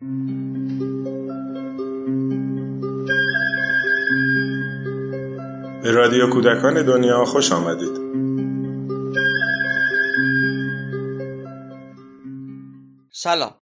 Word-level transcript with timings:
به 0.00 0.06
رادیو 5.90 6.30
کودکان 6.30 6.86
دنیا 6.86 7.24
خوش 7.24 7.52
آمدید 7.52 7.96
سلام 13.12 13.60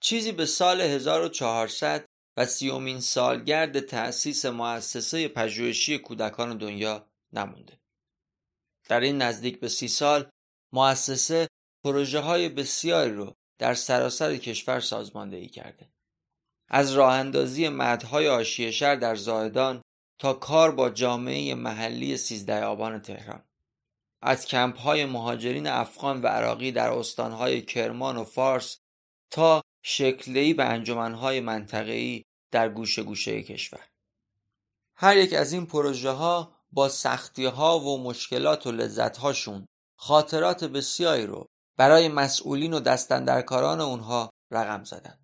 چیزی 0.00 0.32
به 0.32 0.46
سال 0.46 0.80
1400 0.80 2.04
و 2.36 2.46
سیومین 2.46 3.00
سالگرد 3.00 3.80
تأسیس 3.80 4.44
مؤسسه 4.46 5.28
پژوهشی 5.28 5.98
کودکان 5.98 6.58
دنیا 6.58 7.06
نمونده. 7.32 7.80
در 8.88 9.00
این 9.00 9.22
نزدیک 9.22 9.60
به 9.60 9.68
سی 9.68 9.88
سال 9.88 10.30
مؤسسه 10.72 11.48
پروژه 11.84 12.20
های 12.20 12.48
بسیاری 12.48 13.12
رو 13.12 13.34
در 13.58 13.74
سراسر 13.74 14.36
کشور 14.36 14.80
سازماندهی 14.80 15.48
کرده. 15.48 15.92
از 16.68 16.92
راه 16.92 17.12
اندازی 17.12 17.68
مدهای 17.68 18.28
آشیه 18.28 18.70
شهر 18.70 18.96
در 18.96 19.16
زاهدان 19.16 19.82
تا 20.18 20.32
کار 20.32 20.70
با 20.70 20.90
جامعه 20.90 21.54
محلی 21.54 22.16
سیزده 22.16 22.64
آبان 22.64 23.02
تهران. 23.02 23.44
از 24.22 24.46
کمپ 24.46 24.78
های 24.78 25.04
مهاجرین 25.04 25.66
افغان 25.66 26.22
و 26.22 26.26
عراقی 26.26 26.72
در 26.72 26.90
استانهای 26.90 27.62
کرمان 27.62 28.16
و 28.16 28.24
فارس 28.24 28.78
تا 29.30 29.62
شکلی 29.84 30.54
به 30.54 30.64
انجمنهای 30.64 31.40
منطقه‌ای 31.40 32.22
در 32.50 32.68
گوشه 32.68 33.02
گوشه 33.02 33.42
کشور. 33.42 33.88
هر 34.96 35.16
یک 35.16 35.32
از 35.32 35.52
این 35.52 35.66
پروژه 35.66 36.10
ها 36.10 36.56
با 36.72 36.88
سختی 36.88 37.44
ها 37.44 37.80
و 37.80 38.02
مشکلات 38.02 38.66
و 38.66 38.72
لذت 38.72 39.16
هاشون 39.16 39.66
خاطرات 39.98 40.64
بسیاری 40.64 41.26
رو 41.26 41.46
برای 41.76 42.08
مسئولین 42.08 42.74
و 42.74 42.80
دستندرکاران 42.80 43.80
اونها 43.80 44.30
رقم 44.50 44.84
زدن. 44.84 45.18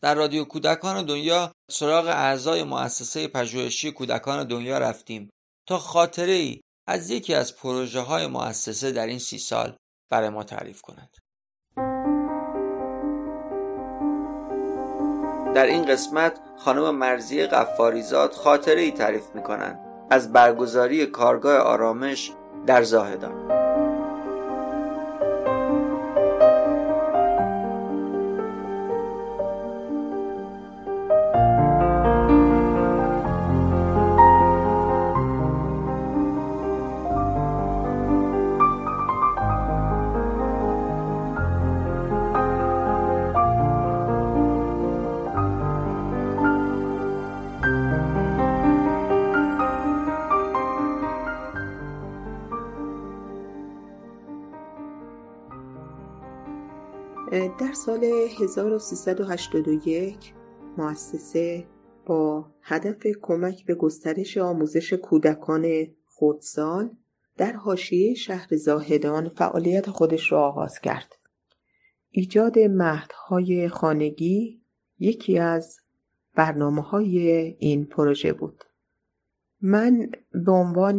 در 0.00 0.14
رادیو 0.14 0.44
کودکان 0.44 1.06
دنیا 1.06 1.52
سراغ 1.70 2.06
اعضای 2.06 2.64
مؤسسه 2.64 3.28
پژوهشی 3.28 3.92
کودکان 3.92 4.44
دنیا 4.44 4.78
رفتیم 4.78 5.30
تا 5.66 5.78
خاطره 5.78 6.32
ای 6.32 6.60
از 6.86 7.10
یکی 7.10 7.34
از 7.34 7.56
پروژه 7.56 8.00
های 8.00 8.26
مؤسسه 8.26 8.92
در 8.92 9.06
این 9.06 9.18
سی 9.18 9.38
سال 9.38 9.76
برای 10.10 10.28
ما 10.28 10.44
تعریف 10.44 10.82
کند. 10.82 11.16
در 15.54 15.66
این 15.66 15.84
قسمت 15.84 16.40
خانم 16.58 16.94
مرزی 16.94 17.46
قفاریزاد 17.46 18.32
خاطره 18.32 18.80
ای 18.80 18.90
تعریف 18.90 19.24
می 19.34 19.42
کنند 19.42 19.78
از 20.10 20.32
برگزاری 20.32 21.06
کارگاه 21.06 21.56
آرامش 21.56 22.32
در 22.66 22.82
زاهدان. 22.82 23.61
در 57.58 57.72
سال 57.72 58.04
1381 58.04 60.34
مؤسسه 60.78 61.66
با 62.06 62.50
هدف 62.62 63.06
کمک 63.22 63.66
به 63.66 63.74
گسترش 63.74 64.38
آموزش 64.38 64.92
کودکان 64.92 65.86
خودسال 66.06 66.90
در 67.36 67.52
حاشیه 67.52 68.14
شهر 68.14 68.56
زاهدان 68.56 69.28
فعالیت 69.28 69.90
خودش 69.90 70.32
را 70.32 70.48
آغاز 70.48 70.80
کرد. 70.80 71.18
ایجاد 72.10 72.58
مهدهای 72.58 73.68
خانگی 73.68 74.62
یکی 74.98 75.38
از 75.38 75.76
برنامه 76.34 76.82
های 76.82 77.30
این 77.58 77.84
پروژه 77.84 78.32
بود. 78.32 78.64
من 79.60 80.10
به 80.46 80.52
عنوان 80.52 80.98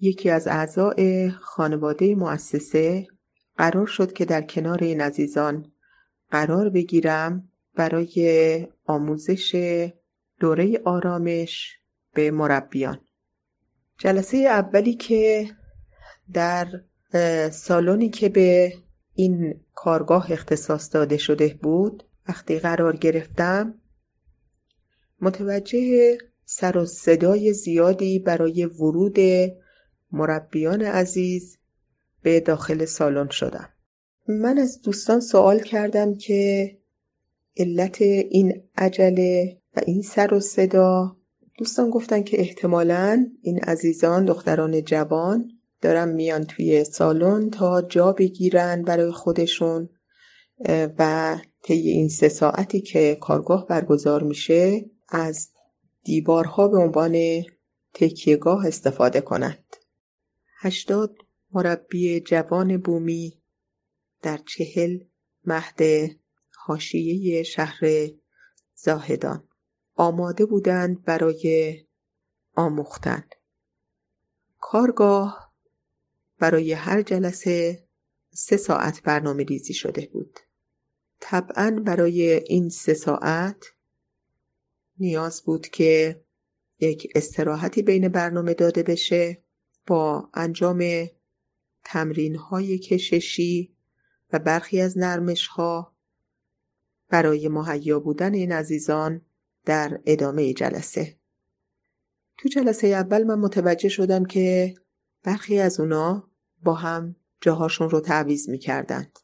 یکی 0.00 0.30
از 0.30 0.48
اعضای 0.48 1.30
خانواده 1.30 2.14
مؤسسه 2.14 3.06
قرار 3.56 3.86
شد 3.86 4.12
که 4.12 4.24
در 4.24 4.42
کنار 4.42 4.84
این 4.84 5.00
عزیزان 5.00 5.72
قرار 6.30 6.68
بگیرم 6.68 7.48
برای 7.74 8.68
آموزش 8.84 9.90
دوره 10.40 10.80
آرامش 10.84 11.78
به 12.14 12.30
مربیان. 12.30 13.00
جلسه 13.98 14.36
اولی 14.36 14.94
که 14.94 15.50
در 16.32 16.66
سالنی 17.50 18.08
که 18.08 18.28
به 18.28 18.72
این 19.14 19.60
کارگاه 19.74 20.32
اختصاص 20.32 20.94
داده 20.94 21.16
شده 21.16 21.58
بود 21.62 22.04
وقتی 22.28 22.58
قرار 22.58 22.96
گرفتم 22.96 23.74
متوجه 25.20 26.18
سر 26.44 26.78
و 26.78 26.84
صدای 26.84 27.52
زیادی 27.52 28.18
برای 28.18 28.64
ورود 28.64 29.18
مربیان 30.12 30.82
عزیز 30.82 31.58
به 32.24 32.40
داخل 32.40 32.84
سالن 32.84 33.28
شدم 33.28 33.68
من 34.28 34.58
از 34.58 34.82
دوستان 34.82 35.20
سوال 35.20 35.60
کردم 35.60 36.14
که 36.14 36.70
علت 37.56 38.02
این 38.02 38.62
عجله 38.76 39.60
و 39.76 39.80
این 39.86 40.02
سر 40.02 40.34
و 40.34 40.40
صدا 40.40 41.16
دوستان 41.58 41.90
گفتن 41.90 42.22
که 42.22 42.40
احتمالا 42.40 43.26
این 43.42 43.58
عزیزان 43.58 44.24
دختران 44.24 44.82
جوان 44.82 45.50
دارن 45.80 46.08
میان 46.08 46.44
توی 46.44 46.84
سالن 46.84 47.50
تا 47.50 47.82
جا 47.82 48.12
بگیرن 48.12 48.82
برای 48.82 49.12
خودشون 49.12 49.88
و 50.98 51.36
طی 51.62 51.88
این 51.88 52.08
سه 52.08 52.28
ساعتی 52.28 52.80
که 52.80 53.18
کارگاه 53.20 53.66
برگزار 53.66 54.22
میشه 54.22 54.84
از 55.08 55.48
دیوارها 56.04 56.68
به 56.68 56.78
عنوان 56.78 57.42
تکیهگاه 57.94 58.66
استفاده 58.66 59.20
کنند. 59.20 59.76
هشتاد 60.60 61.16
مربی 61.54 62.20
جوان 62.20 62.76
بومی 62.76 63.42
در 64.22 64.36
چهل 64.36 64.98
مهد 65.44 65.80
حاشیه 66.50 67.42
شهر 67.42 67.80
زاهدان. 68.74 69.48
آماده 69.94 70.46
بودند 70.46 71.04
برای 71.04 71.76
آموختن. 72.54 73.24
کارگاه 74.60 75.54
برای 76.38 76.72
هر 76.72 77.02
جلسه 77.02 77.88
سه 78.30 78.56
ساعت 78.56 79.02
برنامه 79.02 79.44
ریزی 79.44 79.74
شده 79.74 80.08
بود. 80.12 80.40
طبعا 81.20 81.82
برای 81.86 82.32
این 82.32 82.68
سه 82.68 82.94
ساعت 82.94 83.64
نیاز 84.98 85.42
بود 85.42 85.68
که 85.68 86.20
یک 86.80 87.12
استراحتی 87.14 87.82
بین 87.82 88.08
برنامه 88.08 88.54
داده 88.54 88.82
بشه 88.82 89.42
با 89.86 90.30
انجام 90.34 91.08
تمرین 91.84 92.36
های 92.36 92.78
کششی 92.78 93.76
و 94.32 94.38
برخی 94.38 94.80
از 94.80 94.98
نرمش 94.98 95.46
ها 95.46 95.96
برای 97.08 97.48
مهیا 97.48 98.00
بودن 98.00 98.34
این 98.34 98.52
عزیزان 98.52 99.20
در 99.64 100.00
ادامه 100.06 100.52
جلسه 100.52 101.16
تو 102.38 102.48
جلسه 102.48 102.86
اول 102.86 103.24
من 103.24 103.38
متوجه 103.38 103.88
شدم 103.88 104.24
که 104.24 104.74
برخی 105.22 105.58
از 105.58 105.80
اونا 105.80 106.30
با 106.62 106.74
هم 106.74 107.16
جاهاشون 107.40 107.90
رو 107.90 108.00
تعویز 108.00 108.48
می 108.48 108.58
کردند. 108.58 109.18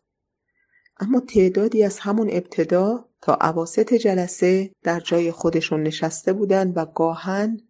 اما 1.01 1.21
تعدادی 1.21 1.85
از 1.85 1.99
همون 1.99 2.29
ابتدا 2.33 3.09
تا 3.21 3.35
عواست 3.35 3.95
جلسه 3.95 4.73
در 4.83 5.01
جای 5.01 5.33
خودشون 5.33 5.83
نشسته 5.83 6.33
بودند 6.33 6.73
و 6.77 6.85
گاهن 6.85 7.61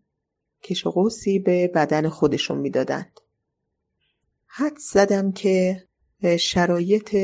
کش 0.62 0.84
به 1.44 1.68
بدن 1.74 2.08
خودشون 2.08 2.58
می‌دادند. 2.58 3.19
حد 4.52 4.78
زدم 4.78 5.32
که 5.32 5.86
شرایط 6.38 7.16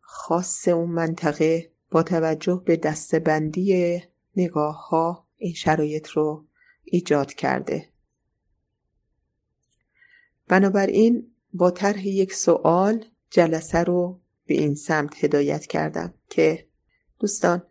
خاص 0.00 0.68
اون 0.68 0.90
منطقه 0.90 1.72
با 1.90 2.02
توجه 2.02 2.62
به 2.66 2.76
دستبندی 2.76 4.02
نگاه 4.36 4.88
ها 4.88 5.28
این 5.36 5.54
شرایط 5.54 6.08
رو 6.08 6.46
ایجاد 6.84 7.32
کرده. 7.32 7.88
بنابراین 10.48 11.34
با 11.52 11.70
طرح 11.70 12.08
یک 12.08 12.34
سوال 12.34 13.04
جلسه 13.30 13.78
رو 13.78 14.20
به 14.46 14.54
این 14.54 14.74
سمت 14.74 15.24
هدایت 15.24 15.66
کردم 15.66 16.14
که 16.28 16.66
دوستان 17.18 17.62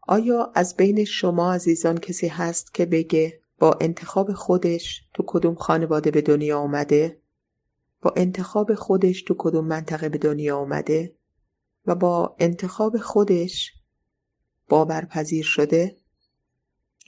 آیا 0.00 0.52
از 0.54 0.76
بین 0.76 1.04
شما 1.04 1.54
عزیزان 1.54 1.98
کسی 1.98 2.28
هست 2.28 2.74
که 2.74 2.86
بگه 2.86 3.40
با 3.58 3.78
انتخاب 3.80 4.32
خودش 4.32 5.02
تو 5.14 5.24
کدوم 5.26 5.54
خانواده 5.54 6.10
به 6.10 6.22
دنیا 6.22 6.58
آمده 6.58 7.20
با 8.02 8.12
انتخاب 8.16 8.74
خودش 8.74 9.22
تو 9.22 9.34
کدوم 9.38 9.66
منطقه 9.66 10.08
به 10.08 10.18
دنیا 10.18 10.56
آمده 10.56 11.14
و 11.86 11.94
با 11.94 12.36
انتخاب 12.38 12.98
خودش 12.98 13.72
باورپذیر 14.68 15.44
شده. 15.44 15.96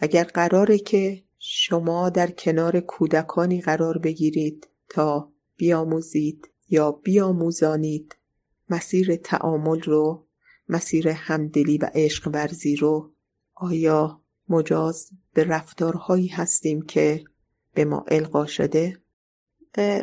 اگر 0.01 0.25
قراره 0.25 0.79
که 0.79 1.25
شما 1.39 2.11
در 2.11 2.31
کنار 2.31 2.81
کودکانی 2.81 3.61
قرار 3.61 3.99
بگیرید 3.99 4.69
تا 4.89 5.33
بیاموزید 5.57 6.51
یا 6.69 6.93
بیاموزانید 6.93 8.17
مسیر 8.71 9.17
تعامل 9.17 9.81
رو 9.81 10.27
مسیر 10.69 11.09
همدلی 11.09 11.79
و 11.79 11.91
عشق 11.95 12.31
ورزی 12.33 12.77
رو 12.77 13.13
آیا 13.55 14.23
مجاز 14.49 15.11
به 15.35 15.45
رفتارهایی 15.45 16.27
هستیم 16.27 16.83
که 16.83 17.25
به 17.75 17.85
ما 17.85 18.05
القا 18.09 18.47
شده؟ 18.47 19.03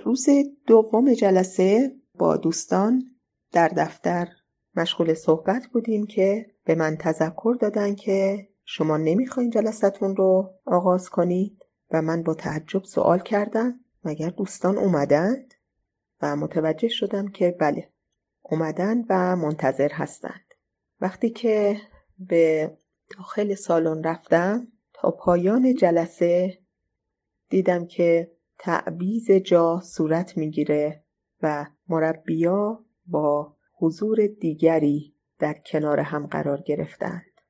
روز 0.04 0.26
دوم 0.68 1.14
جلسه 1.14 1.96
با 2.16 2.38
دوستان 2.38 3.04
در 3.52 3.68
دفتر 3.68 4.28
مشغول 4.76 5.14
صحبت 5.14 5.68
بودیم 5.68 6.06
که 6.06 6.46
به 6.64 6.76
من 6.76 6.98
تذکر 6.98 7.56
دادن 7.60 7.96
که 7.96 8.48
شما 8.66 8.98
نمی‌خواین 8.98 9.50
جلستون 9.50 10.16
رو 10.16 10.54
آغاز 10.66 11.10
کنید 11.10 11.66
و 11.92 12.02
من 12.02 12.24
با 12.24 12.34
تعجب 12.34 12.84
سوال 12.84 13.20
کردم 13.20 13.80
مگر 14.04 14.30
دوستان 14.30 14.78
اومدند 14.78 15.54
و 16.22 16.36
متوجه 16.36 16.88
شدم 16.88 17.28
که 17.28 17.58
بله 17.60 17.90
اومدن 18.42 19.06
و 19.10 19.36
منتظر 19.36 19.90
هستند. 19.92 20.54
وقتی 21.02 21.30
که 21.30 21.82
به 22.20 22.72
داخل 23.18 23.56
سالن 23.56 24.04
رفتم 24.04 24.68
تا 24.94 25.12
پایان 25.12 25.76
جلسه 25.76 26.58
دیدم 27.50 27.86
که 27.86 28.32
تعویز 28.60 29.32
جا 29.32 29.82
صورت 29.84 30.38
می‌گیره 30.38 31.04
و 31.42 31.66
مربیا 31.90 32.86
با 33.06 33.56
حضور 33.74 34.28
دیگری 34.28 35.14
در 35.40 35.54
کنار 35.54 36.00
هم 36.00 36.28
قرار 36.28 36.62
گرفتند 36.62 37.42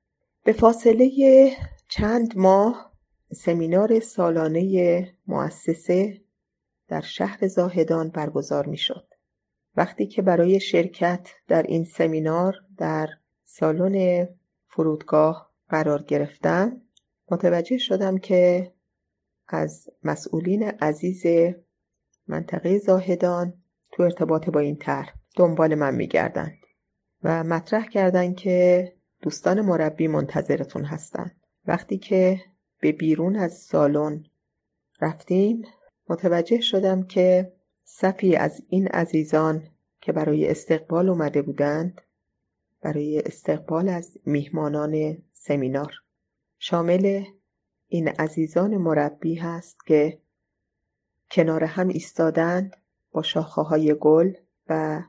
به 0.43 0.53
فاصله 0.53 1.11
چند 1.87 2.37
ماه 2.37 2.93
سمینار 3.33 3.99
سالانه 3.99 5.13
مؤسسه 5.27 6.21
در 6.87 7.01
شهر 7.01 7.47
زاهدان 7.47 8.09
برگزار 8.09 8.65
می 8.65 8.77
شد. 8.77 9.13
وقتی 9.75 10.07
که 10.07 10.21
برای 10.21 10.59
شرکت 10.59 11.29
در 11.47 11.63
این 11.63 11.83
سمینار 11.83 12.55
در 12.77 13.07
سالن 13.45 14.27
فرودگاه 14.67 15.51
قرار 15.69 16.03
گرفتم 16.03 16.81
متوجه 17.31 17.77
شدم 17.77 18.17
که 18.17 18.71
از 19.49 19.89
مسئولین 20.03 20.63
عزیز 20.63 21.53
منطقه 22.27 22.77
زاهدان 22.77 23.53
تو 23.91 24.03
ارتباط 24.03 24.49
با 24.49 24.59
این 24.59 24.75
طرح 24.75 25.13
دنبال 25.35 25.75
من 25.75 25.95
میگردند 25.95 26.57
و 27.23 27.43
مطرح 27.43 27.87
کردند 27.87 28.35
که 28.35 28.93
دوستان 29.21 29.61
مربی 29.61 30.07
منتظرتون 30.07 30.85
هستند. 30.85 31.35
وقتی 31.65 31.97
که 31.97 32.41
به 32.79 32.91
بیرون 32.91 33.35
از 33.35 33.53
سالن 33.53 34.23
رفتیم 35.01 35.61
متوجه 36.09 36.61
شدم 36.61 37.03
که 37.03 37.53
صفی 37.83 38.35
از 38.35 38.61
این 38.69 38.87
عزیزان 38.87 39.67
که 40.01 40.11
برای 40.11 40.47
استقبال 40.47 41.09
اومده 41.09 41.41
بودند 41.41 42.01
برای 42.81 43.19
استقبال 43.25 43.89
از 43.89 44.17
میهمانان 44.25 45.17
سمینار 45.33 45.93
شامل 46.59 47.23
این 47.91 48.07
عزیزان 48.07 48.77
مربی 48.77 49.35
هست 49.35 49.85
که 49.85 50.19
کنار 51.31 51.63
هم 51.63 51.87
ایستادند 51.87 52.77
با 53.11 53.21
شاخه 53.21 53.61
های 53.61 53.95
گل 53.99 54.33
و 54.69 55.01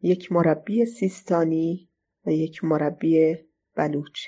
یک 0.00 0.32
مربی 0.32 0.86
سیستانی 0.86 1.88
و 2.26 2.30
یک 2.30 2.64
مربی 2.64 3.36
بلوچ. 3.74 4.20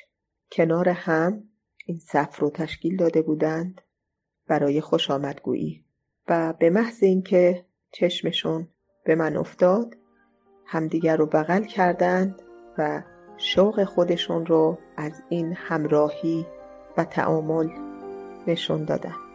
کنار 0.52 0.88
هم 0.88 1.44
این 1.86 1.98
صف 1.98 2.38
رو 2.40 2.50
تشکیل 2.50 2.96
داده 2.96 3.22
بودند 3.22 3.80
برای 4.46 4.80
خوش 4.80 5.10
آمدگویی. 5.10 5.84
و 6.28 6.52
به 6.52 6.70
محض 6.70 7.02
اینکه 7.02 7.64
چشمشون 7.90 8.68
به 9.04 9.14
من 9.14 9.36
افتاد 9.36 9.96
همدیگر 10.66 11.16
رو 11.16 11.26
بغل 11.26 11.64
کردند 11.64 12.42
و 12.78 13.02
شوق 13.36 13.84
خودشون 13.84 14.46
رو 14.46 14.78
از 14.96 15.22
این 15.28 15.52
همراهی 15.52 16.46
و 16.96 17.04
تعامل 17.04 17.87
نشون 18.48 18.84
دادن. 18.84 19.27